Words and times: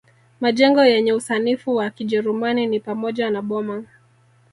Majengo 0.39 0.83
yenye 0.85 1.13
usanifu 1.13 1.75
wa 1.75 1.89
Kijerumani 1.89 2.67
ni 2.67 2.79
pamoja 2.79 3.29
na 3.29 3.41
boma 3.41 3.83